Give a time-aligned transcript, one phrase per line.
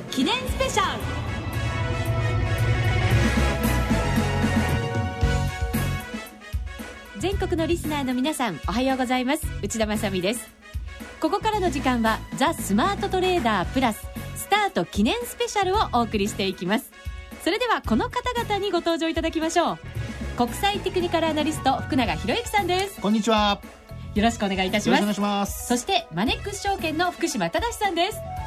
[0.00, 1.02] ト記念スペシャル。
[7.20, 9.44] 全国のリスナーの皆さんおはようございます。
[9.62, 10.48] 内田まさです。
[11.20, 14.06] ここからの時間はザ・スマートトレーダープラス
[14.36, 16.92] スタート記念スペシャルをお送りしていきます。
[17.42, 19.78] それではこの方々にご登場いただきましょう。
[20.36, 23.00] 国際テクニカルアナリスト福永博之さんです。
[23.00, 23.60] こんにちは。
[24.14, 25.00] よろしくお願いいたします。
[25.00, 25.66] お願いします。
[25.66, 28.16] そしてマネックス証券の福島正さんです。
[28.16, 28.37] よ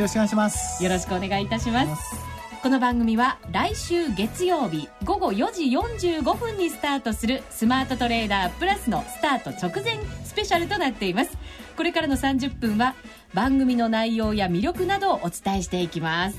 [0.00, 0.82] ろしくお願いします。
[0.82, 2.30] よろしくお願いいたします。
[2.62, 11.38] この番組は来週月曜日午後4時45分にスタートするスマートトレーダープラスのスタート直前スペシャルとなっています。
[11.76, 12.94] これからの30分は
[13.32, 16.36] 番組の内容や魅力などをお伝えしていきます。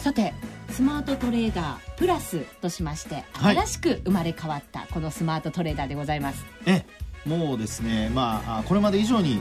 [0.00, 0.34] さて
[0.70, 9.40] スマートトレーダープラスとしまして新しく生まれ変わったこのスマートトレーダーでございます、はい、えもうですねまあこれまで以上に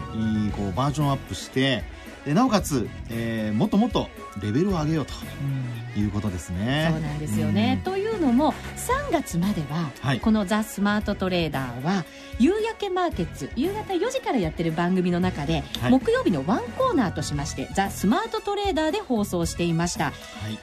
[0.55, 1.84] こうバージョンアップして
[2.26, 4.07] でなおかつ、えー、もっともっと
[4.41, 6.90] レベルを上げようということですね。
[6.91, 12.05] そうなんですよね、うん、というのも3月までは、はい、この「ザ・スマートトレーダーは」
[12.40, 20.13] 夕焼けマーケッツ夕方4時からやってる番組の中で、はい、木曜日のワンコーナーとしまして「ザ・スマートトレーダー」で放送していました、はい、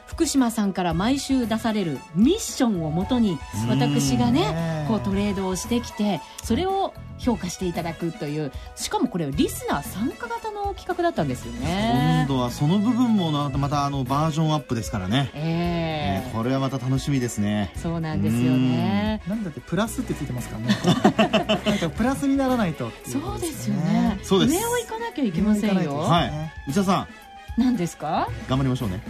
[0.06, 3.38] 福島さんから毎週出されるミッションをもとに
[3.69, 12.27] 私がねこうトレードをしてきてそれを評価していただくというしかもこれリスナー参加型の企画だったんですよね。
[12.28, 17.72] 今度はその部分もまたあのバージョンアップですからね、えー、えー、これはまた楽しみですね。
[17.77, 19.22] そうなんですよね。
[19.27, 21.61] なんだってプラスってついてますからね。
[21.66, 24.19] なんかプラスにならないと、ね、そうですよね。
[24.22, 24.53] そうです。
[24.53, 25.98] 上を行かなきゃいけませんよ。
[25.98, 26.33] はい。
[26.69, 27.08] 内田さん
[27.56, 28.29] 何ですか？
[28.48, 29.01] 頑張りましょうね。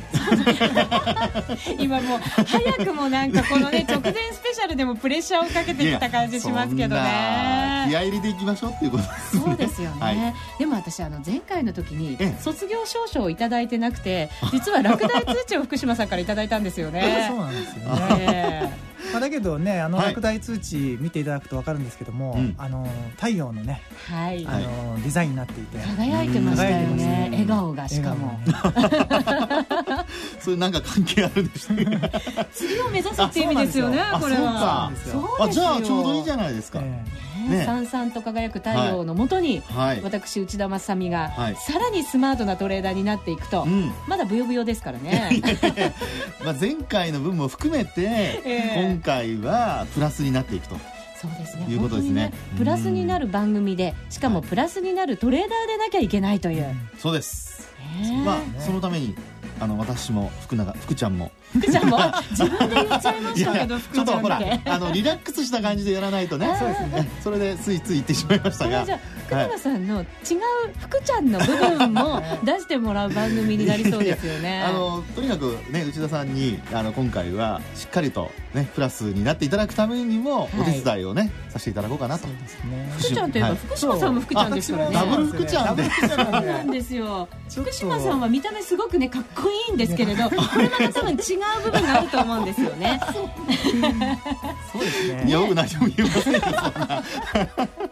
[1.78, 7.86] 今もう早くもなんかこのね直前スペシャルでもプレッシャーをかけてきた感じしますけどね。
[7.88, 17.28] 気合入れていきましょうっていうことです、ね、そうですよね、はい、でも私あの前回の時に卒業証書を頂いてなくて実は落第通知を福島さんから頂いたんですよね。
[17.30, 18.16] そうなんですよ。
[18.16, 18.72] ね、
[19.12, 25.78] まあ、だけどねあの落第通知見ていただくと分かるんですけども、はい、あの太陽のね、はい、あのデザインになっていて。
[25.78, 27.28] 輝いてましたよね。
[27.32, 28.38] 笑顔がしかも。
[30.40, 31.84] それなんか関係あるんですね。
[32.52, 34.90] 次を目指すっていう意味ですよねこれは。
[35.40, 45.42] あじゃあちょうどいいじゃないですか、えーね、さんさんと輝く太陽のもとに、はい、私内田正美が、はい、さらにスマートなトレーダーになっていくと、うん、まだブヨブヨですからね。
[46.44, 48.02] まあ前回の分も含めて、
[48.44, 50.76] えー、今回はプラスになっていくと。
[51.20, 51.66] そうですね。
[51.68, 52.14] いうことですね。
[52.14, 56.74] ねプラスになる番組で、しかもプラスになるトレーダーでなきゃいけないという。
[56.98, 57.68] そうです。
[58.24, 59.14] まあそのために
[59.60, 61.30] あの私も福永福ちゃんも。
[61.52, 61.98] 福ちゃんも？
[62.30, 66.56] 自分で言っちゃいましたけどちょっとほらあのリラックスした感じでやらないとね。
[66.58, 67.10] そうですね。
[67.22, 68.86] それでついつい言ってしまいましたが
[69.30, 70.06] 福永さんの違う
[70.80, 74.62] 福ちゃんの部分も出してもらう番組になりそうですよね。
[74.62, 82.26] あのとにかくね内田さんにあの今回はしっかりとねプラスになっていただくためにもお手伝いをね、させていただこうかなと。
[82.98, 84.94] 福ちゃんといえば福島さんも福ちゃんですからね。
[84.94, 85.84] ダブル福ちゃんで。
[85.84, 87.28] そうなんですよ。
[87.54, 91.18] 福島さんは見た目すごくねかっこいいんですけれど これまた多分違う
[91.64, 93.00] 部分があると思うんですよね。
[93.12, 93.20] そ
[94.78, 95.24] うですね。
[95.26, 96.40] いや僕何も言いませんよ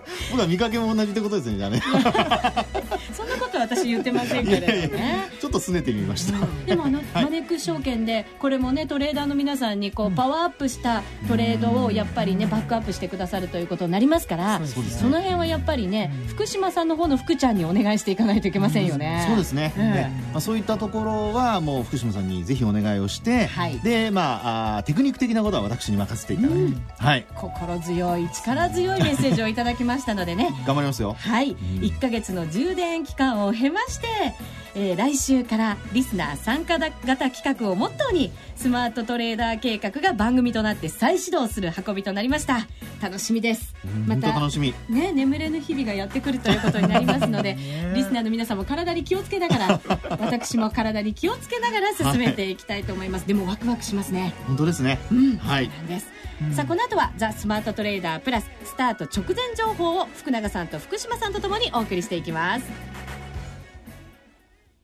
[0.30, 1.82] 僕は見かけも同じってことですねじゃあね。
[3.12, 5.30] そんなこと私言ってませんけれどね。
[5.41, 19.72] ちょっと拗ねてみました、でもあの、マネックス証券でこれもねトレーダーの皆さんにこうパワーアップしたトレードをやっぱりねバックアップしてくださるということになりますからその辺はやっぱりね福島さんの方の福ちゃんにお願いしていかないといけませんよね、そうですね、
[20.32, 30.50] まあ、そういったところはもう福島さんにぜひお願いをして、はい、でまああテクニック的なことは私に任せていただいて、うん、はい、心強い力強いメッセージをいただきましたのでね。
[30.66, 31.16] 頑張りますよ。
[31.19, 34.06] はい、うん、1か月の充電期間を経まして
[34.80, 42.68] えー、来週からリスナー参加型企画をモットーにスマートトレーダー計画が番組となって再始動する運びとなりました。
[43.02, 43.74] 楽しみです。
[44.06, 47.56] また楽しみ、ね、眠れぬ日々がやってくるということになりますので
[47.94, 49.80] リスナーの皆さんも体に気をつけながら
[50.20, 54.32] 私も体に気をつけながら進めていきたいと思います、はい、でもワクワクしますね。
[54.46, 55.69] 本当ですね、うん、はい。
[55.69, 56.06] なんです。
[56.52, 63.07] さあこの後はザ・スマートトレーダープラススタート直前情報を福永さんと福島さんとともにお送りしていきます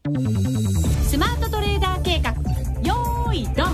[0.07, 2.33] スマートトレーダー計画。
[2.83, 3.69] よーいドン。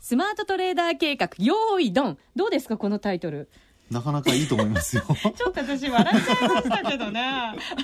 [0.00, 1.28] スマートトレーダー計画。
[1.36, 2.18] よーいドン。
[2.34, 3.50] どうですかこのタイトル。
[3.90, 5.02] なかなかいいと思いますよ。
[5.36, 7.22] ちょっと私笑っちゃいましたけどね。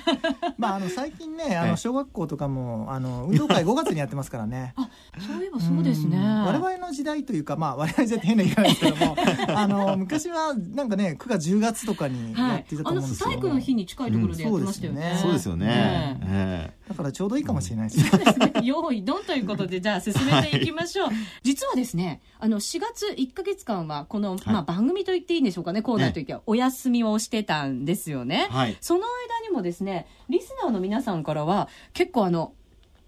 [0.57, 4.73] まああの最近ねあの小学校とかもあの運動会5月にやってますからね。
[4.77, 4.89] あ
[5.19, 6.17] そういえばそうですね。
[6.17, 9.17] 我々の時代というかまあ我々の時代って変な言い方ですけども
[9.49, 16.73] あの昔はなんかね9月10月とかにやってたと思うんですよ、はい、あの体育の日に近いところでやってましたよね、うん、そうですよね、ねえ。
[16.85, 18.03] ー、だからちょうどいいかもしれないです。
[18.03, 18.51] ね、そうですね。
[18.63, 25.81] 用意ドンということでじゃあ進めていきましょう、はい、実はですねあの4月1か月間はこの、まあ、番組と言っていいんでしょうかね。
[25.81, 32.53] コーナーといってお休みをしてたんですよね、はい、その間にもですねリスナーの皆さんからは結構あの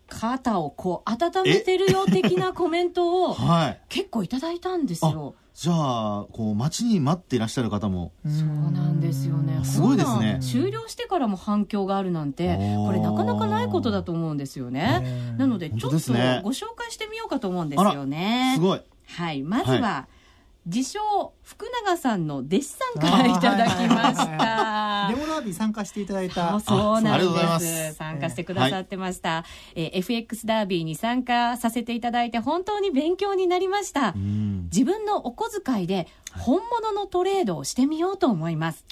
[0.09, 3.35] 肩をこう温めてるよ的なコメントを
[3.87, 5.35] 結構いただいたんですよ。
[5.53, 8.13] じゃあこう待ちに待っていらっしゃる方も。
[8.25, 9.59] そうなんですよね。
[9.65, 10.39] すごいですね。
[10.41, 12.55] 終了してからも反響があるなんて
[12.85, 15.35] これなかなかないことだと思うんですよね。
[15.37, 18.53] なのでちょっとご紹介してみようかと思うんですよね。
[18.55, 18.81] すごい。
[19.05, 19.43] はい。
[19.43, 20.18] まずは、はい
[20.65, 20.99] 自称
[21.41, 25.07] 福永さんの弟子さんからいただきました。
[25.09, 26.59] デモラービー参加していただいた。
[26.59, 27.93] そうなんです。
[27.95, 29.45] 参加してくださってました、
[29.75, 34.13] えー、えー、FX ダービーに参加させていただいて本当に勉強になりました。
[34.13, 36.07] 自分のお小遣いで
[36.37, 38.85] 本物のトレードをしてみようと思います。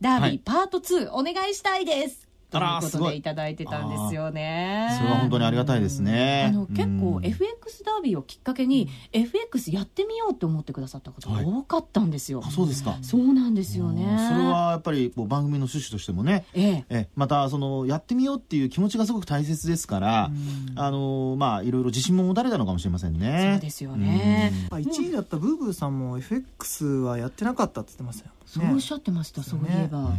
[0.00, 4.88] ダービーパート2、お願いしたいですということでいただいてたんですよね。
[4.98, 6.46] それは本当にありがたいですね。
[6.48, 12.40] あの結構 FX ダービーをきっかけに FX やってみようと思ってくださった方が多かったんですよ。
[12.40, 12.96] はい、そうですか。
[13.02, 14.04] そうなんですよね。
[14.28, 20.30] それはやっぱりこう番組の趣旨としてもね、えええまたそのやってみようっていう気持ちがすごく大切ですから、
[20.76, 23.52] あのまあいろいろ自信も持たれたのかもしれませんね。
[23.54, 24.52] そうですよね。
[24.70, 28.35] 1位だったブーブーさんも FX はやってなかったって言ってましたよ。
[28.46, 30.10] そうおっしゃってました、そういえば、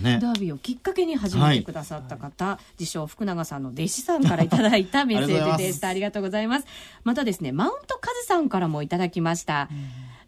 [0.00, 0.18] ね。
[0.20, 5.88] ダービーをきっかけに始めてくださった方、自称福永さんの弟子さんからいただいたメッセージでした。
[5.88, 6.66] ありがとうございます。
[7.04, 9.68] またですねマウントカズさんからもいただきました、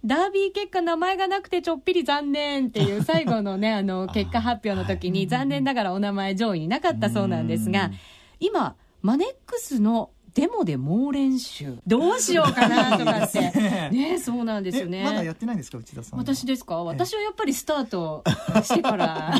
[0.04, 7.90] ダービー結果名前がなくてちょっぴり残念っていう最後のね あの結果発表の時に残念ながらお名前上位になかったそうなんですが
[8.38, 11.78] 今マネックスのデモで猛練習。
[11.84, 13.40] どうしようかなとかって。
[13.90, 15.02] ねそうなんですよね。
[15.02, 16.84] まだやってないんですか内田さん私ですか？
[16.84, 18.22] 私はやっぱりスタート
[18.62, 19.34] してから。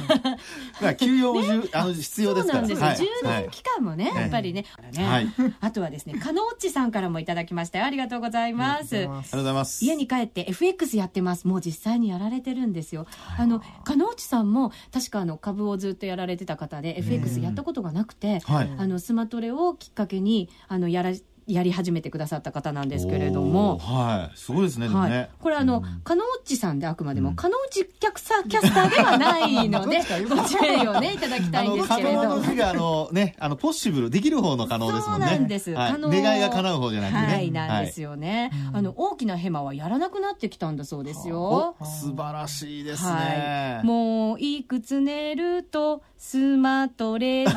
[0.98, 2.66] 休養も、ね、あの必要ですから。
[2.66, 4.64] そうなんですよ、はい、10年期間もね、はい、やっぱりね,、
[4.96, 5.28] はい、
[5.60, 8.96] あとはですね加納っちさんからもいただきましたありがとうございます。
[8.96, 9.84] ありがとうございます。
[9.84, 11.46] 家に帰って FX やってます。
[11.46, 13.06] もう実際にやられてるんですよ。
[13.38, 21.12] あの加納っちさんも確かあの株をずっとやられてた方で FX やったことがなくて、あのスマトレをきっかけにあのやら
[21.48, 29.98] やり始めてくださった方なんですけれども、はい、すごいですね、はい、これあの、加納っちさんであくまでも、加納っちキャスターキャスターではないので、
[30.28, 32.20] ご注意をね、いただきたいんですけれど。
[32.20, 35.26] 可能が、あの、ね、あの、ポッシブル、できる方の可能ですもんね。
[35.26, 35.72] そうなんです。
[35.72, 37.26] はい、願いが叶う方じゃなくてね。
[37.26, 38.50] はい、なんですよね。
[38.72, 41.76] あの、大きなヘマはやらなくなってきたんだそうですよ。
[41.82, 43.80] 素晴らしいですね。
[43.84, 47.52] もう、いくつ寝ると、スマトレダ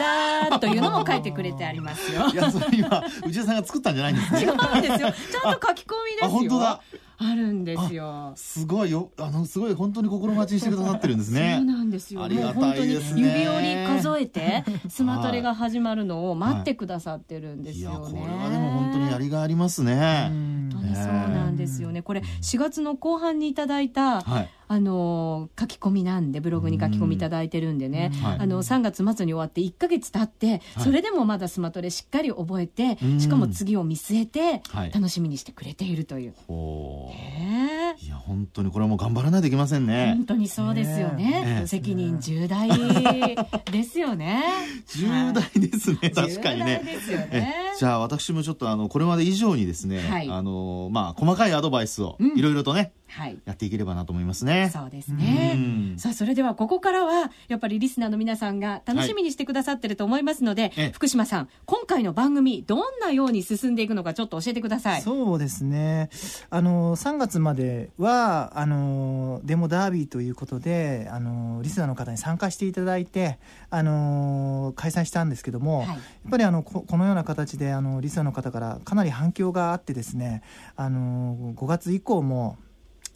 [0.51, 2.27] ーというのも書いてくれてありますよ。
[2.29, 4.41] いや、それ今、内田さんが作ったんじゃないんですね。
[4.41, 4.97] 違うんですよ。
[4.99, 6.29] ちゃんと書き込みですよ。
[6.29, 6.81] 本当だ。
[7.23, 8.33] あるんですよ。
[8.35, 11.55] すごいよ、あの、すごい本当に心待ちにしてくださってるんですね。
[11.57, 12.23] そうなんですよ。
[12.23, 13.21] ありがたいですね。
[13.21, 18.19] 指折り数えて、スマトレが始まるのを待ってくださってるんですよね。
[18.21, 20.29] はい、これはでも本当にやりがありますね。
[20.29, 22.01] 本当にそうなんですよね。
[22.01, 34.63] これ、4月の後半にいただいた、はいあの書き込みなんでブログに書き込みいただいてるんでね、はい、あの3月末に終わって1か月経って、それでもまだスマトレしっかり覚えて、しかも次を見据えて
[34.94, 36.33] 楽しみにしてくれているという。
[36.47, 40.13] はい、いや本当にこれはもう頑張らないといけませんね。
[40.15, 41.63] 本当にそうですよね。
[41.65, 42.69] 責任重大
[43.69, 44.41] ですよね。
[44.88, 46.81] 重大ですね、確かにね。
[47.77, 52.91] じゃあ私もちょっとあのこれまで以上にですね、あのまあ細かいアドバイスをいろいろとね、はい、
[53.46, 54.70] やっていければなと思いますね。
[54.74, 55.96] そうですね。
[55.98, 65.01] さあ、それではここからは、やっぱりリスナーの皆さんが楽しみにしてくださってると思いますので、はい、福島さん、今回の番組、どんなように進んでいくのか、ちょっと教えてください。
[65.01, 66.10] そうですね。
[66.50, 73.39] あの、3月までは、あの、デモダービーということで、あの、リスナーの方に参加していただいて、
[73.70, 75.98] あの、開催したんですけども、はい、やっ
[76.30, 80.44] ぱりあのこ、このような形で、あの、リスナーの方からかなり反響があってですね、
[80.75, 82.58] あの、5月以降も、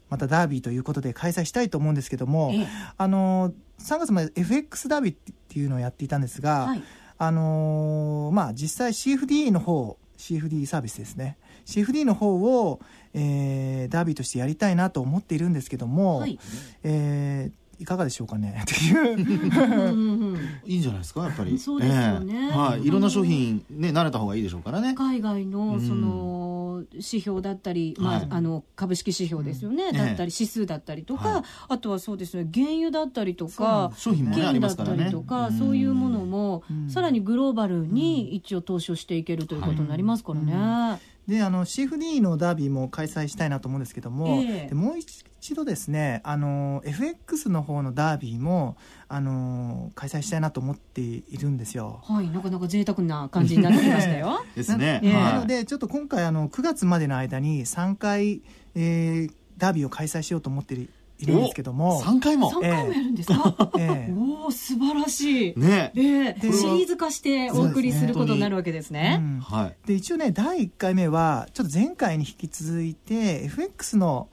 [0.10, 2.54] またダービーということで開催したいと思うんですけども、
[2.98, 5.18] あの3月まで FX ダービーっ
[5.50, 6.84] ていうのをやっていたんですが、はい、
[7.18, 11.38] あのまあ、実際 CFD の方 CFD サービスですね。
[11.66, 12.80] CFD の方を、
[13.14, 16.40] えー、ダービーとしてやりたいなと思っているんですけども、はい、
[16.84, 18.62] えーいかがでしょうかね？
[18.64, 20.38] っていう。
[20.66, 21.58] いいんじゃないですかやっぱり。
[21.58, 22.86] そうですよね、えー、はい。
[22.86, 24.94] いろんな商品ね慣れた方がいいでしょうからね。
[24.96, 26.36] 海外のその、
[26.76, 41.00] の指標だったり、まあ、あの株式指標ですよね、だったり指数だったりとか、あとはそうですね原油だったりとか商品も、ね、だったりとか、そういうものも、さらにグローバルに一応投資をしていけるということになりますからね。
[41.28, 48.78] であの CFD のダービーも開催したいなと思うんですけども、えー、でもう一度ですねあの FX の方のダービーも
[49.08, 52.02] あの開催したいなと思っているんですよ。
[52.04, 54.44] はいなかなか贅沢な感じになってきましたよ。
[54.56, 55.02] ですね。
[55.04, 58.42] なのでちょっと今回あの9月までの間に3回、
[58.76, 62.02] えー、ダービーを開催しようと思っているいるんですけども。
[62.02, 62.52] 3回も。
[62.52, 65.60] 3回もやるんですか、ええ、 おお素晴らしい。
[65.60, 65.92] ね。
[65.96, 74.30] でシリーズ化してお送りすることになるわけですね、うん、はい、で一応ね第1回目はちょっと前回に引き続いて FX の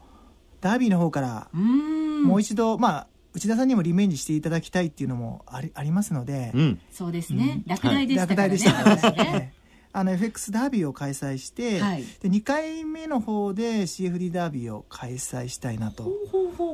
[0.61, 9.55] ダービーの方からもう一度まあ内田さんにもリベンジしていただきたいっていうのもありありますので、うん、そうですね、うん、落第でしたからね、はい、落第でしたからね
[9.95, 16.11] あの FX ダービーを開催して、はい、で2回目の方で CFD ダービーを開催したいなと。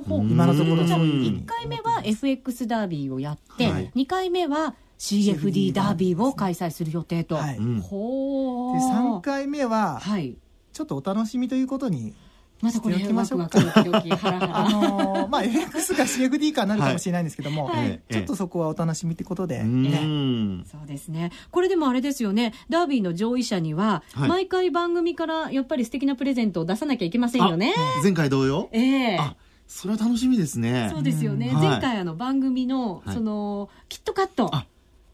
[0.08, 10.37] 今のところそういう1回目は FX ダービーをやって、はい、2回目は CFD ダービーを開催する予定と、はい、ほで3回目は、はい、
[10.72, 12.14] ちょっとお楽しみということに
[12.60, 14.58] またこれワクワクドキドキハラハラ。
[14.66, 21.30] あのー、まあ FX か CFD かなるかもしれないんですけども、はい、ちょっとそこはお楽しみってことで、ね、そうですね。
[21.50, 22.52] これでもあれですよね。
[22.68, 27.74] ダービーの上位者には、はい、毎回番組からやっぱり素敵なプレゼントを出さなきゃいけませんよね。
[28.02, 28.68] 前回同様？
[28.72, 29.18] ええ。
[29.18, 29.34] ー
[29.68, 30.88] それは楽しみですね。
[30.90, 31.52] そうですよね。
[31.52, 34.50] 前回あの番組の、その、キットカット。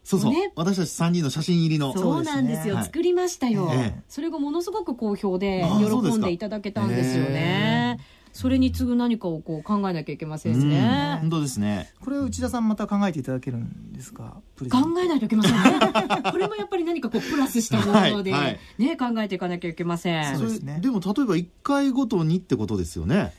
[0.05, 3.71] そうそう、ね、私たち3人の写真入りのそうなんですよ、ね、作りましたよ、
[4.09, 7.99] それがものすごく好評で喜んでいただけたんですよね
[8.35, 11.19] それに次ぐ何かをこう考えなきゃいけませんね。
[11.21, 11.93] 本当ですね。
[12.01, 14.43] これ内田さんまた考えていただけるんですか？
[14.59, 15.61] 考えないといけませんね。
[16.33, 20.37] これもやっぱり何かこうプラスしたもので、ね、はい、考えていかなきゃいけません。
[20.37, 20.81] そうですね。
[20.81, 23.33] でも例えば一回ごとにってことですよね。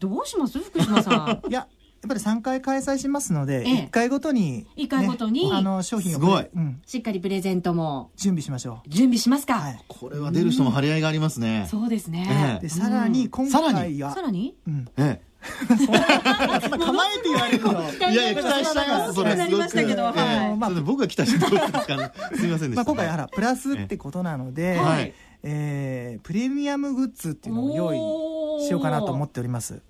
[0.00, 0.58] どうします？
[0.58, 1.46] 福島さん。
[1.48, 1.68] いやや
[2.06, 8.10] っぱり3回開催しますので、1回ごとに、1回ごとに、あの商品をすごい、うん、しっかりプレゼントも。
[8.16, 8.88] 準備しましょう。
[8.88, 14.54] 準備しますか、はい、これは出る人も張り合いがありますね、そうですね、でさらに今回はさらに？
[14.66, 14.88] うん。
[14.96, 15.34] ええ。
[15.44, 17.70] 構えて言われると。
[18.10, 19.12] いやいや、期待しちゃいます。
[19.14, 20.16] それ、すごく。
[20.56, 22.76] まあ、僕が期待してどうですかすみませんでした。
[22.76, 25.12] まあ、今回、あら、プラスってことなので、はい。
[25.46, 29.82] えー、プレミアムグッズっていうのを用意しようかなと思っております。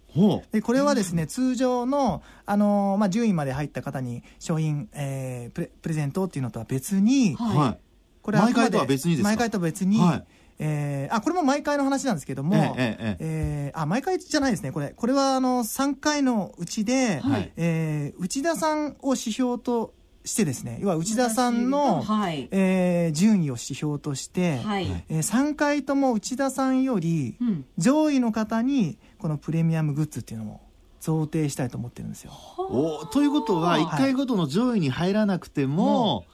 [0.53, 7.79] でこれはですね、通常の、あのー、まあ、順位まで入った方に商品、えー、プレプレゼントっていうのとは別に、はい、
[8.23, 9.29] これ毎回とは別にですか？
[9.31, 10.25] 毎回とは別に、はい、
[10.61, 14.91] えー、あこれも毎回の話なんですけども、えー、ええー、あ毎回じゃないですねこれ。
[14.91, 19.95] これはあの3回のうちで、はい、えー、内田さんを指標と
[20.25, 25.05] してですね要は内田さんの、はい、えー、順位を指標として、はい。
[25.09, 27.37] えー、3回とも内田さんより
[27.77, 30.61] 上位の方にこのプレミアムグッズっていうのを
[31.01, 32.33] 贈呈したいと思ってるんですよ。
[32.57, 36.27] おということは1回ごとの上位に入らなくても、はい、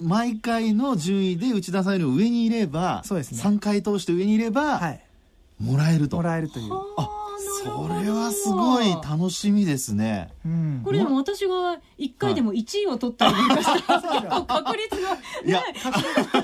[0.00, 5.04] 毎回の順位で内田さんより上にいればそうです、ね、3回通して上にいれば、はい、
[5.58, 6.16] もらえると。
[6.16, 6.72] もらえるという。
[6.96, 7.21] あ
[7.64, 10.30] それはすごい楽しみですね。
[10.44, 15.98] うん、これでも私が一回でも1位を取ったりなんかしたら、確率が、ね、いや、 確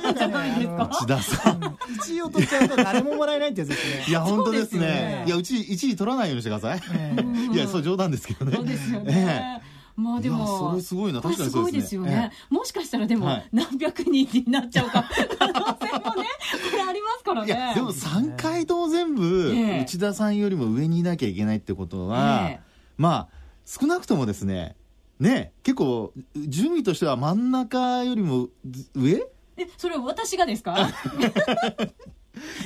[0.09, 0.91] 率じゃないですか？
[0.93, 1.61] 内田さん。
[1.61, 4.05] 1位を取っちゃうと誰ももらえないってやつですね。
[4.09, 5.25] いや、本当ですね。
[5.27, 6.81] いや、うち1位取らないようにしてください。
[7.53, 8.53] いや、そう冗談ですけどね。
[8.57, 9.63] そうですよね。
[9.99, 11.21] まあでもそれすごいな。
[11.21, 15.05] 確かにすごいですよね、もしかしたらでも何百人になっちゃうか
[15.37, 16.29] 可能性もね
[16.71, 17.73] これありますからね。
[17.75, 19.53] でも3回とも全部
[19.83, 22.59] 内田さんよりも上にいなきゃいけないってことは、
[22.97, 23.37] まあ
[23.67, 24.77] 少なくともですね
[25.19, 28.51] ね結構順位としては真ん中よりも
[28.95, 29.27] 上？
[29.57, 30.89] えそれ私がですか？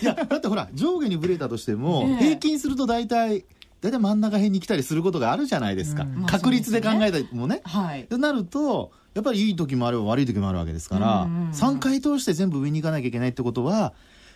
[0.03, 3.47] いやだってほら上下にぶれたとしても、平均すると大体
[3.83, 7.61] 大体真ん中辺に来たりすることがあるじゃないですか、うん、確率で考えたりもね。
[7.65, 13.93] はい、となるとやっぱりいい時もあれば悪い時もあるわけですから、うんうんうん、3回通して全部上に行かなきゃいけないってことは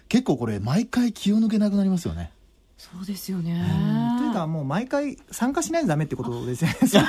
[0.09, 2.33] 結構これ毎回気を抜けなくなりますよね。
[2.77, 3.65] そうですよね。
[4.19, 6.77] というかもう毎回参加しないとダメってことですね。
[6.83, 7.03] そうですよ。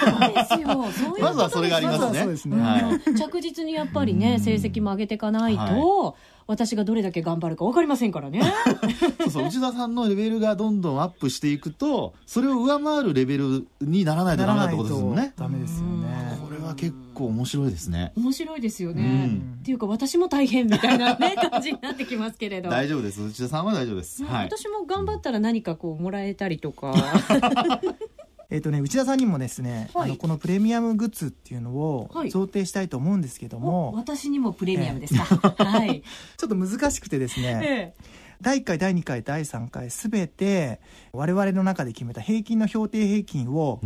[0.94, 2.20] そういうまずはそれがありますね。
[2.22, 2.62] そうですね。
[2.62, 5.62] はい、着実にやっぱりね成績も上げていかないと。
[5.62, 6.13] はい
[6.48, 8.42] 私がどれだけ頑張るか分かりませんからね。
[9.20, 15.34] そうそう内田さんのレベルがどんどんアップしていくとそれを上回るレベルにならないとダメだってことですもんね。
[15.36, 16.39] ダメですよね。
[16.44, 18.13] これは結構面白いですね。
[18.16, 22.70] 面白いですよね、っていうか私も大変みたいなね感じになってきますけれど。
[22.70, 23.22] 大丈夫です。
[23.22, 26.94] 内田さんは大丈夫です、はい、私も頑張ったら何かこうもらえたりとか
[28.50, 36.01] えっ、とね、内田さんにもですね、はい、あのこのプレミアムグッズっていうのを贈呈したいと思うんですけども、はい、私にもプレミアムですか、えー、 はい。
[36.38, 40.80] ちょっと難しくてですね、えー第1回第2回第3回すべて
[41.12, 43.82] 我々の中で決めた平均の評定平均を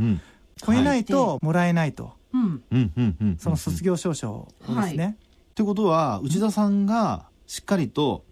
[0.58, 2.16] 超えないともらえないと、
[3.40, 5.18] その卒業証書をですね。
[5.56, 8.26] と、はい、いうことは内田さんがしっかりと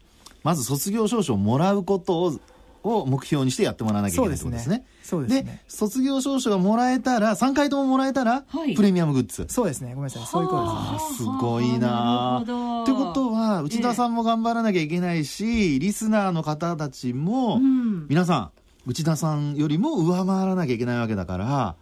[0.43, 2.39] まず卒業証書をもらうことを
[2.83, 4.85] を目標にしてやってもらわなきゃいけないってことですね。
[5.03, 5.43] そうですね。
[5.43, 9.45] で、卒業証書がもらえたら、3回とももらえたら、はい、プレミアムグッズ。
[9.49, 9.89] そうですね。
[9.89, 10.25] ごめんなさい。
[10.25, 11.17] そういうことですね。
[11.17, 12.45] すごいなっ
[12.85, 18.51] てことは、内田さんも頑張らなきゃいけないし、えー、リスナーの方たちも、うん、皆さん、
[18.85, 21.75] 内田さんよりも上回らなきゃいけないわけだから、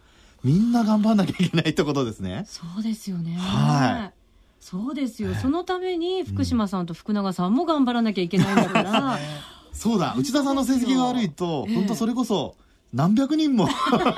[0.44, 2.46] みんな頑張らなきゃいけないってことですね。
[2.48, 3.36] そうですよね。
[3.38, 4.18] はい。
[4.60, 9.20] そうですよ、そのために福島さんと福永さんも頑張らなきゃいけないんだから、
[9.78, 12.56] そうだ内田さんの成績が悪いと、本当それこそ
[12.94, 13.68] 何百人も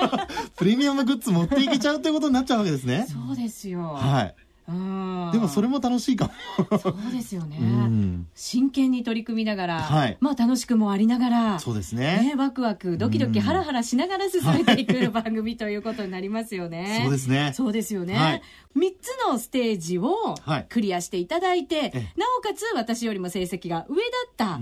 [0.56, 3.06] プレミアムグッズ持っていけちゃうということになっちゃうわけですね。
[3.08, 3.80] そうですよ。
[3.94, 4.34] はい。
[5.32, 6.30] でもそれも楽しいか
[6.70, 6.78] も。
[6.78, 12.34] そうですよね、うん、真剣に取り組みながら、はい、まあ楽しくもありながらそうですね。
[12.34, 17.52] ねワクワクドキドキハラハラしながら進めていく番組ということになりますよね、そうですね。
[17.54, 18.42] そうですよね、はい、
[18.76, 20.14] 3つのステージを
[20.68, 24.60] クリアしていただいて、はい、なおかつ私よりも成績が上だった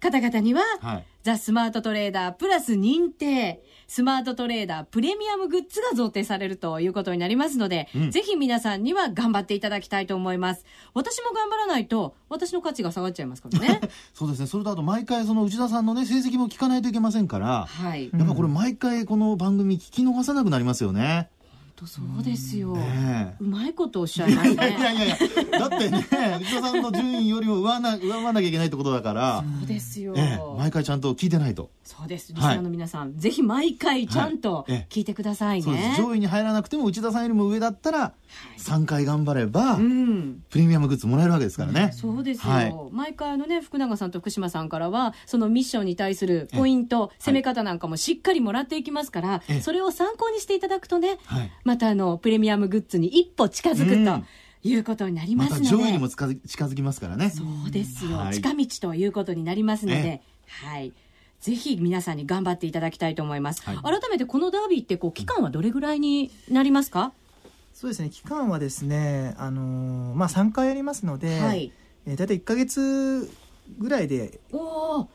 [0.00, 10.64] 方々には、はいザ・スマートトレーダープラス認定、スマートトレーダープレミアムグッズが贈呈されるということになりますので、うん、ぜひ皆さんには頑張っていただきたいと思います。
[10.94, 13.80] 私も頑張らないと、私の価値が下がっちゃいますからね。
[14.14, 14.46] そうですね。
[14.46, 18.10] それとあと毎回その内田さんのね、成績も聞かないといけませんから、はい。
[18.10, 21.28] やっぱこれ毎回この番組聞き逃さなくなりますよね。
[21.78, 24.54] 当そうですよ、ね、うまいことおっしゃいますね。
[24.54, 25.16] いやいやいや
[25.58, 29.44] だってね内田さんの順位よりも上な 上回らなきゃいけないってことだから。
[29.58, 31.70] そうですよ、ええ、毎回ちゃんと聞いてないと。
[31.84, 32.32] そうです。
[32.32, 38.12] リスナーの皆さん、はい、ぜひ毎回ちゃんと聞いてくださいね、はい、上位に入らなくても内田さんよりも上だったら
[38.58, 51.18] 3回頑張れば、うん、プレミアムグッズもらえるわけですからね、そうですよ、はい、毎回あのね福永さんと福島さんからはそのミッションに対するポイント攻め方なんかもしっかりもらっていきますから、それを参考にしていただくとね、
[51.68, 54.24] またあのプレミアムグッズに一歩近づくと、
[54.66, 57.28] いうことになりますので、ま、上位にも近づきますからね。
[57.28, 60.22] そうですよ、はい、近道ということになりますので、
[60.62, 60.94] はい。
[61.42, 67.12] ぜひ皆さんに頑張っていただきたいと思います、はい、改めてこのダービーってこう期間はどれぐらいになりますか？
[67.74, 68.08] そうですね。
[68.08, 71.70] 期間はですね、あのー、まあ、3回やりますので、はい。
[72.06, 73.30] えー、大体1か月
[73.78, 74.40] ぐらいで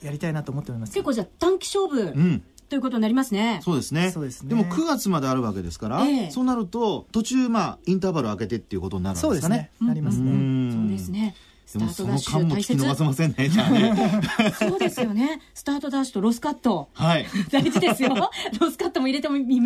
[0.04, 0.94] やりたいなと思っております。
[0.94, 3.60] 結構じゃあ短期勝負、うんということになりますね。
[3.64, 4.12] そうですね。
[4.12, 4.50] そうですね。
[4.50, 9.72] でも9月まであるわけですから、えー、そうなると途中まあインターバル開けてっていうことになるんですかね。
[9.80, 10.72] ねなりますね。
[10.72, 11.36] そうですね。
[11.66, 12.84] スタートダッシュ大切。
[12.84, 13.94] 逃せませんね、じゃあね。
[14.60, 15.42] そうですよね。
[15.54, 16.90] スタートダッシュとロスカット。
[16.94, 17.26] はい。
[17.52, 18.32] 大事ですよ。
[18.60, 19.62] ロスカットも入れても、入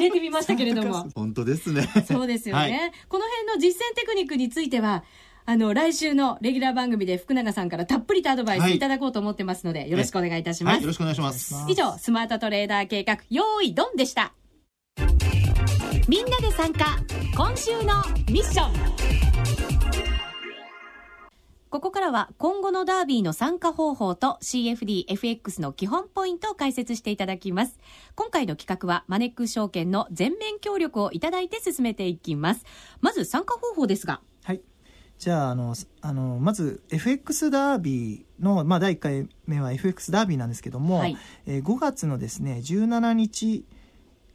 [0.00, 1.08] れてみましたけれども。
[1.14, 1.88] 本当ですね。
[2.06, 2.62] そうですよね。
[2.62, 5.04] はい、この辺の実践テクニックについては、
[5.50, 11.54] あの、来週のレギュラー番組で福永さんからたっぷりとアドバイスいただこうと思ってますので、はい、よろしくお願いいたします、はい、よろしくお願いします。
[11.68, 14.34] 以上、スマートトレーダー計画、用意ドンでした。
[16.06, 16.98] みんなで参加、
[17.34, 17.94] 今週の
[18.30, 18.72] ミッション。
[21.70, 27.78] ここからは今後のダービーの参加方法と CFD、FX の基本ポイントを解説していただきます。
[28.14, 32.66] 今回の企画はマネックス証券の全面協力をいただいて進めていきます。
[33.00, 34.20] まず参加方法ですが。
[35.18, 35.22] はい。
[35.22, 43.64] じゃあ、あの、あの、まず FX ダービーの、まあ、第1回目は FX ダービーなんですけども、はい、えー、5月のですね、17日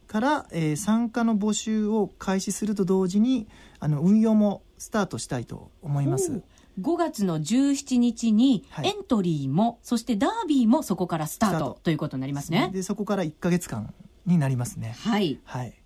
[0.07, 3.47] から、えー、参加の募集を開始すると同時に、
[3.79, 6.41] あの、運用もスタートしたいと思います。
[6.81, 12.71] 5月の17日にエントリーも、はい、そしてダービーもそこからスタートということになりますね。
[12.73, 13.93] でそこから1か月間
[14.25, 14.95] になりますね。
[14.99, 15.82] はい、はい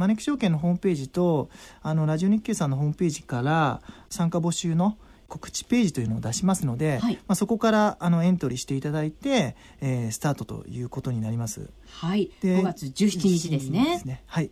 [0.00, 1.50] マネック証券のホームページと
[1.82, 4.96] あのラジオ日経さんのホームページから参加募集の
[5.28, 11.68] 告知ページというのを出しますので、はい、まあ、そこからあのエントリーしていただいて、えー、スタートということになります。
[11.86, 13.84] はい、で5月17日ですね。
[13.84, 14.22] ですね。
[14.24, 14.50] はい、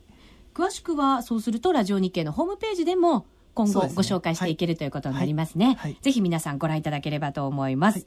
[0.53, 8.07] 詳しくはそうするとラジオ日経のホームページでも今後ご紹介していける、ね、ということになりますね、はい、ぜひ皆さんご覧いただければと思います。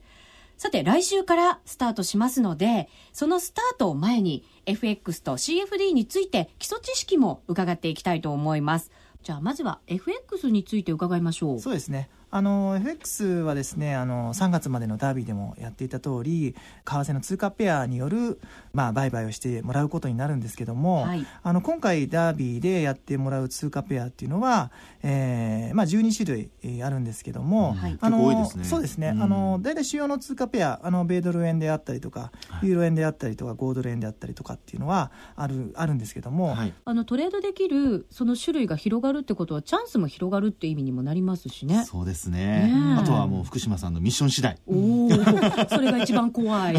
[0.62, 8.91] さて、来週からスタートしますので、そのスタートを前に FX と CFD について基礎知識も伺っていきたいと思います。
[9.24, 11.60] じゃあ、まずは FX について伺いましょう。
[11.60, 12.12] そうですね。
[12.31, 18.39] あの FX はですねあの3月までのダービーでもやっていた通り為替の通貨ペアによる、
[18.73, 24.71] まあ、売買をしてもらうことになるんですけども、はい、あの今回ダービーでやってもらう通貨ペアっていうのは、
[25.03, 32.31] えーまあ、12種類あるんですけども、はい、あの、そうですね、うん、あの大体主要の通貨ペアあの米ドル円であったりとか、
[32.63, 41.85] ユーロ円であったりとか5ドル円であったりとかっていうのはあるあるんですけども、はい、あのトレードできるその種類が広がるってことはチャンスも広がるっていう意味にもなりますしね。
[41.85, 42.71] そうですですね。
[42.99, 44.57] あとはもう福島さんのミッション次第。
[44.67, 45.10] おお、
[45.69, 46.77] それが一番怖い。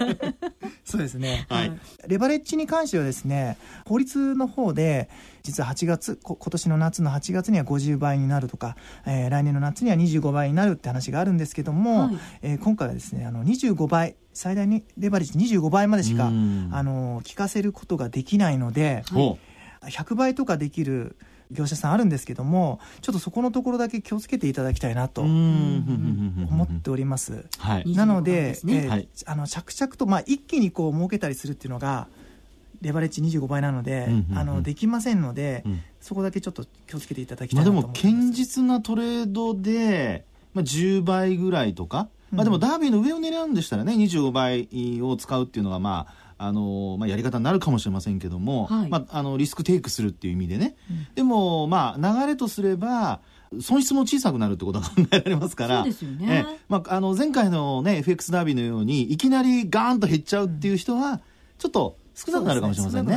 [0.84, 1.46] そうですね。
[1.50, 1.72] はい。
[2.08, 5.10] レバレッジに関してはですね、法律の方で、
[5.42, 21.16] 実は8月、今年の夏の8月には50倍になるとか、えー、来年の夏には25倍になるって話があるんですけども、はい、えー、今回はですね、あの25倍、最大にレバレッジ25倍までしか、あの、聞かせることができないので、はい、100倍とかできる、
[21.50, 27.46] 業者さんあるんですけどもちょっとそこのところだけ気をつけていただきたいなと思っております。
[27.58, 28.84] はい、なので、ね。
[28.84, 32.08] えーはい、あの着々と、まあ、一気にこう儲けたりするっていうのが
[32.80, 37.94] レバレッジ25倍なので、あのできませんので、うん、そこだけちょっと気をつけていただきたいなと思います。
[37.94, 44.68] まあ、でも堅実なトレードで、まあ、10倍ぐらいとか、まあ、でもダービーの上を狙うんでしたらね25倍
[45.02, 53.20] を使うっていうのがまああのまあ、やり方になるかもしれませんけども、はい、まあ、あのリスクテイクするっていう意味でね、うん、でも、まあ、流れとすれば
[53.60, 56.46] 損失も小さくなるってことが考えられますから、ね。
[56.68, 61.20] まあ、あの前回の、ね、FX ダービーのようにいきなりガーンと減っちゃうっていう人は
[61.58, 63.14] ちょっと少なくなるかもしれませんね。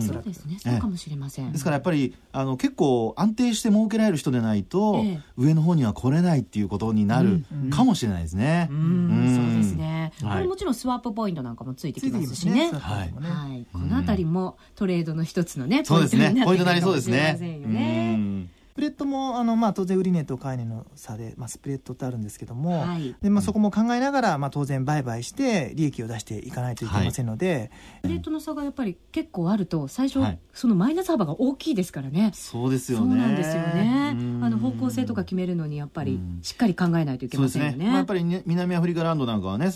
[0.00, 0.58] そうですね。
[0.58, 1.52] そうかもしれません。
[1.52, 8.68] ですからやっぱりあの結構安定して儲けられる人でないと、ええ、上の方には来れないっていうことになるかもしれないですね。
[8.70, 10.12] うん、そうですね。
[10.22, 12.70] これもちろんスワップポイントなんかもついてきますしね。
[12.72, 13.12] はい。
[13.12, 13.66] はい。
[13.72, 18.48] このあたりもトレードの一つのね、ポイントになってくるかもしれませんよね。
[18.74, 32.32] スプレッドもあの、まあ、当然売値と買い値の差で、まあ、スプレッドってあるんですけども、はい、でまあ、そこも考えながら、まあ、当然売買して利益を出していかないといけませんので、はい、スプレッドの差がやっぱり結構あると最初、はい、そのマイナス幅が大きいですからね。
[32.34, 33.06] そうですよね。
[33.06, 34.16] そうなんですよね。
[34.42, 37.86] あの方向性とか決めるのにやっぱりしっかり考えないといけませんよね、ね。
[37.86, 39.70] まあ、やっぱり、ね、南アフリカランドなんかはね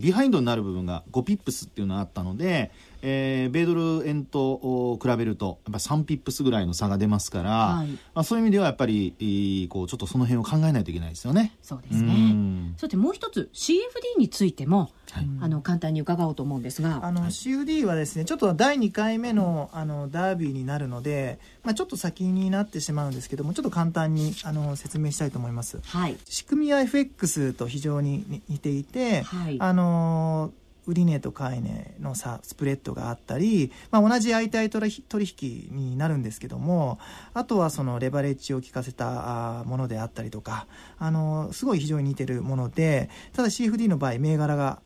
[0.00, 2.70] ビハインドになる部分が5ピップスっていうのがあったので
[3.06, 11.54] えー、米ドル円と比べるとやっぱ3ピップスぐらいの差が出ますから、はい、まあ、そういう意味ではやっぱりこうちょっとその辺を考えないといけないですよね。
[11.60, 12.34] そうですね。
[12.78, 17.04] そしてもう一つ CFD についても、はい、あの簡単に伺おうと思うんですが。
[17.04, 25.80] あの CFD はですねちょっと第2回目のあのデビューになるので、まあ、ちょっと先になってしまうんですけどもちょっと簡単にあの説明したいと思います。
[25.84, 30.52] はい、仕組みは FX と非常に似ていて、はい、あの
[30.86, 36.98] 売値と買い値の差スプレッドがあったり、まあ、同じ相対取引になるんですけども
[37.32, 40.66] あとはそのレバレッジを効かせたものであったりとか
[40.98, 44.80] あのすごい非常に似てるものでただ CFD の場合銘柄が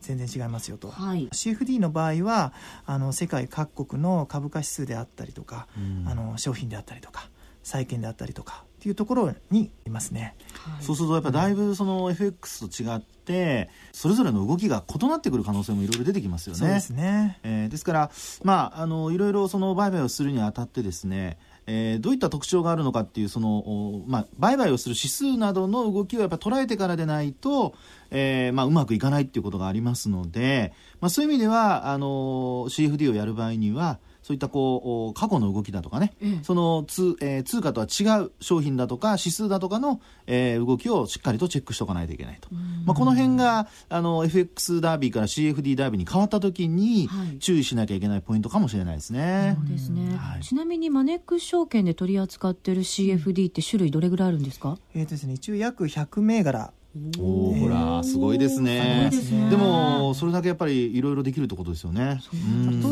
[0.00, 2.52] 全然違いますよと、はい、CFD の場合は
[2.86, 7.28] あの世界各国の株価指数であったりとか、うん、あの商品であったりとか
[7.62, 16.58] 債券であったりとかっていうところにいますね、はい、そうするとやっぱだいぶその FX と違ってそれぞれの動きが異なってくる可能性もいろいろ出てきますよね。
[16.58, 18.10] そうですね、えー、ですから
[18.42, 27.74] まああのいろいろその売買をするにあたってですねえー、どういった特徴があるのかっていうその、まあ、売買をする指数などの動きをやっぱ捉えてからでないと、
[28.10, 42.48] えーまあ、うまくいかないっていうことがありますので、まあ、そういう意味ではあの CFD をやる場合にはそういったこう過去の動きだとかね、うん、その通,、えー、通貨とは違う商品だとか指数だとかの、えー、動きをしっかりとチェックしておかないといけないと、
[42.84, 47.08] まあ、この辺があの FX ダービーから CFD ダービーに変わった時に
[47.40, 49.56] 注意しなきゃいけないポイントかもしれないですね。
[49.58, 56.72] そうですね、はい、ちなみにマネックス証券で取り扱っている CFD って種類どれぐらいあるんですか、えーとですね、一応約100銘柄
[57.20, 59.10] おおほらすごいですね。
[59.48, 62.20] でもそれだけやっぱりいろいろできるってことですよね。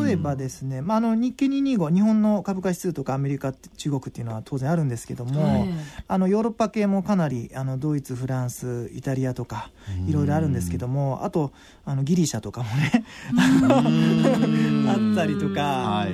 [0.04, 5.68] 例えばですね、まあ、あの日経225日本の株価指数とかアメリカ中国っていうのは当然あるんですけども、はい、
[6.06, 9.70] あのヨーロッパ系もかなりあのドイツフランスイタリアとか
[10.06, 11.52] いろいろあるんですけどもあと
[11.84, 13.04] あのギリシャとかもね
[14.88, 16.06] あったりとか、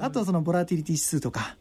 [0.00, 1.56] あとはそのボラティリティ指数とか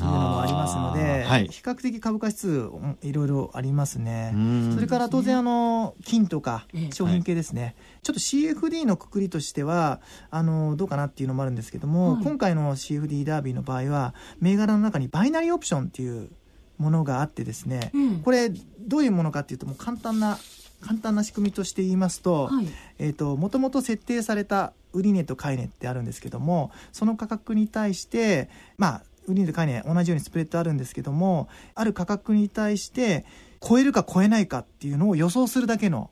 [0.00, 2.70] ありますので、はい、比較的株価指数
[3.02, 4.34] いろいろありますね。
[4.74, 16.30] それから当然あの金とか商品系ですね、はい、ちょっと CFD のくくりとしてはあのどうかなっていうのもあるんですけども、はい、今回の CFD ダービーの場合は銘柄の中にバイナリーオプションっていう
[16.78, 20.38] ものがあってですね、うん、これどういうものかっていうともう簡単な
[20.82, 22.50] 簡単な仕組みとして言いますと,、
[22.98, 33.24] えーと、もともと設定された売値と買い値ってあるんですけどもその価格に対してまあ売値と買い値同じようにスプレッドあるんですけどもある価格に対して
[33.60, 36.10] 超えるか超えないかっていうのを予想するだけの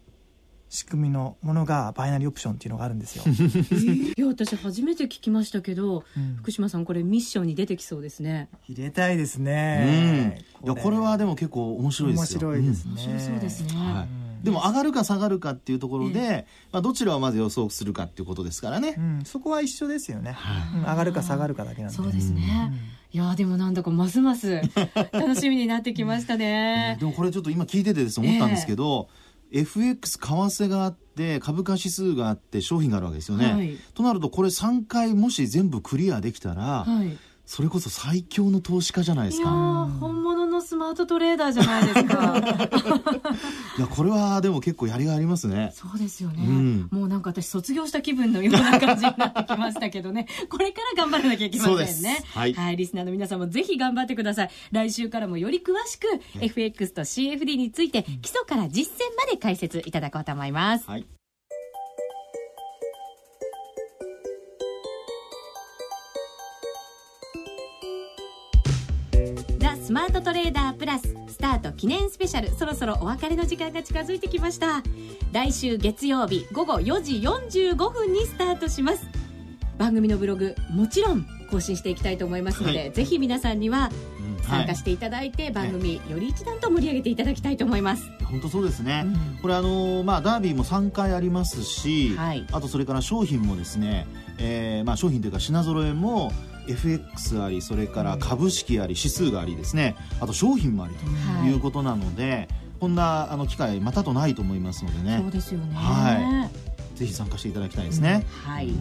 [0.68, 3.25] 仕組みのものがバイナリーオプションっていうのがあるんですよ。
[3.27, 8.49] えー、いや私初めて聞きましたけど、うん、福島さんこれミッションに出てきそうですね。
[8.68, 10.38] 入れたいですね。
[10.62, 12.40] うん、いやこれはでも結構面白いですよ。
[12.40, 12.92] 面白いですね。
[12.92, 13.75] 面白そうですね。
[13.75, 21.96] はいでも上がるか下がるかっていうところで、まあ、どちらをまず予想するかっていうことですからね、うん、そこは一緒ですよね、はい、上がるか下がるかだけなんで。
[21.96, 22.72] そうですね、
[23.12, 24.61] いやでもなんだかますます
[25.12, 29.09] 楽しみになってきましたね、でもこれちょっと今聞いててです思ったんですけど、
[29.53, 37.16] えー、FX 為替があって株価指数があって商品があるわけですよね、はい、となるとこれ3回もし全部クリアできたら、はい
[37.51, 39.49] それこそ最強の投資家じゃないですか。
[39.49, 42.39] 本物のスマートトレーダーじゃないですか。
[43.77, 45.73] いや、これはでも結構やりがいありますね。
[45.75, 46.45] そうですよね。
[46.47, 50.29] うん、もうなんか私卒業した気分のような感じになってきましたけどね。
[50.49, 52.25] これから頑張らなきゃいけませんね。
[52.35, 52.77] はい、はい。
[52.77, 54.51] リスナーの皆さんもぜひ頑張ってください。
[54.71, 56.07] 来週からもより詳しく、
[56.41, 60.89] FX と CFD について基礎から実践まで解説いただこうと思います。
[60.89, 61.19] はい。
[69.90, 72.50] スマートトレーダープラススタート記念スペシャル。
[72.50, 74.85] そろそろお別れの時間が近づいてきました。
[75.33, 79.05] 来週月曜日午後4時45分にスタートします。
[79.79, 83.90] 番組のブログもちろん更新していきたいと思いますので、はい、ぜひ皆さんには
[84.42, 88.09] 参加していただいて、はい、番組より一段と盛り上げていただきたいと思います。
[88.26, 94.07] 本当そうですね、うん、これあのまあダービーも3回ありますし、はい、あとそれから商品もですね、
[94.38, 96.31] えー、まあ商品というか品揃えも
[96.72, 99.96] FX ありそれから株式あり指数がありですね。
[100.20, 101.04] あと商品もありと
[101.46, 101.52] い。
[101.52, 102.48] うことなので、はい、
[102.80, 105.18] こんなあの機会またとないと思いますのでね。
[105.22, 105.74] そうですよね。
[105.74, 106.70] はい。
[107.00, 108.74] ぜひ参加していただきたいですね、うん、はい、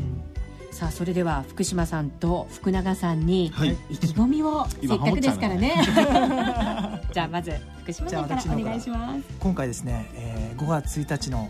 [0.71, 3.45] さあそれでは福島さんと福永さんに
[3.89, 5.73] 意気込みを、 せっかくですからね。
[7.13, 9.23] じゃあまず福島さんからお願いします。
[9.39, 11.49] 今回ですね、えー、5月1日の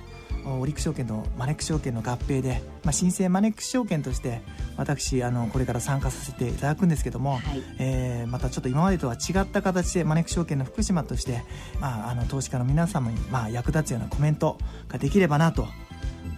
[0.57, 4.41] オリック証券とマネック証券の合併で、まあ、新生マネックス証券として
[4.77, 11.43] 私あのこれから参加させていただくんですけども、はい、えー、またちょっと今までとは違った形でマネックス証券の福島として、
[11.79, 14.57] まあ、あの投資家の皆様に、まあ、役立つようなコメント
[14.87, 15.67] ができればなと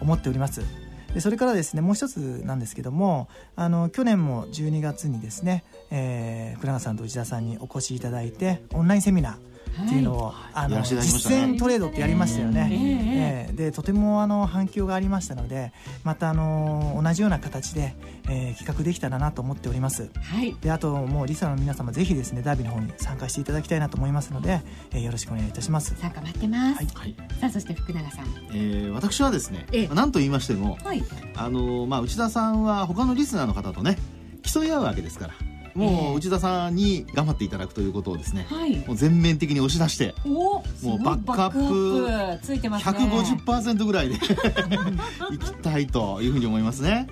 [0.00, 0.62] 思っております。
[1.14, 9.51] でそれからですねもう一つなんですけどもあの去年も12月にですね、えー、倉永さんと内田さんにお越しいただいてオンラインセミナー
[9.84, 15.72] っていうのを、あの実践トレードってやりましたよね、えー、でとてもあの反響がありましたので
[16.04, 17.94] またあの同じような形で、
[18.28, 24.60] えー、企画できたらなと思っております、はい、であともうリサの皆様ぜひですねダービーの方に参加していただきたいなと思いますので、
[24.92, 25.94] えー、よろしくお願いいたします。
[25.96, 31.02] 参加待ってます、はい、さあそして福永さん、えー、私はですね、えー、何と言いましても、はい、
[31.36, 33.96] あのまあ内田さんは他のリスナーの方とね
[34.42, 35.34] 競い合うわけですから
[35.74, 44.16] もう内田さんに頑張っていただくということをですね、はい、もう全面的に押し出してもうバックアップついてます、ね、150%ぐらいで
[45.32, 47.06] いきたいというふうに思いますね。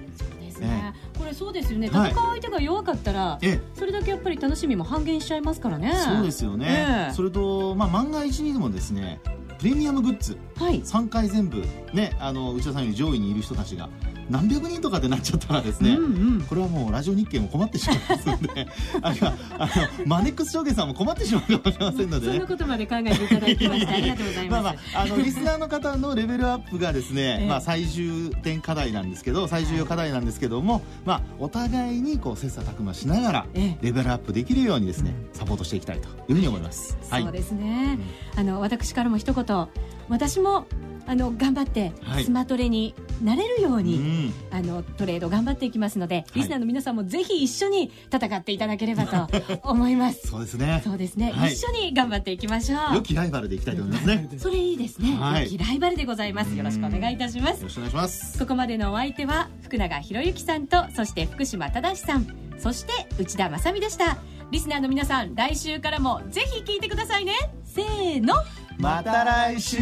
[0.61, 1.87] ね、これそうですよね。
[1.87, 3.39] 戦う相手が弱かったら、
[3.75, 5.93] それだけやっぱり楽しみも半減しちゃいますからね。
[5.95, 9.21] そうですよね、それと、まあ、万が一にでもですね
[9.59, 13.89] プレミアムグッズ、はい、3回全部ねあの内田さんより上位にいる人たちが
[14.31, 18.69] 何百人とかってなっちゃったらですね、うんうん、これはもうラジオ日経も困ってしまいますので
[19.03, 19.71] あるいはあの
[20.07, 24.51] マネックス証券さんも困ってしまうかもしれませんので、ね、そんなことまで考えていただきましてありがとうございます。
[24.51, 33.47] まあまああのリスナーの方のレベルアップがですね、ええ、まあ最終点課題なんですけど最重要課題なんですけども、まあお互いにこう切磋琢磨しながら
[33.83, 37.99] レベルアップできるようにですね、サポートしていきたいというふうに思います、はい、そうですね、
[38.35, 39.69] うん、あの私からも一言。
[40.11, 40.67] 私も
[41.11, 41.93] あの頑張って
[42.23, 49.27] スマトレになれるように、はい、あのトレード頑張っていきますので、リスナーの皆さんもぜひ一緒に戦っていただければと
[49.69, 50.29] 思います。
[50.29, 50.81] そうですね。
[50.85, 52.95] そうですね、はい、一緒に頑張っていきましょう。
[52.95, 54.29] 良きライバルでいきたいと思いますね。
[54.39, 56.55] それいいですね、はい、良きライバルでございます。
[56.55, 57.57] よろしくお願いいたします。
[57.57, 58.39] よろしくお願いします。
[58.39, 62.27] ここまでのお相手は福永博之さんとそして福島正さん。
[62.57, 64.19] そして内田正美でした。
[64.53, 67.33] リスナーの皆さん来週からもぜひ聞いてくださいね。
[67.65, 68.35] せーの。
[68.79, 69.77] また来週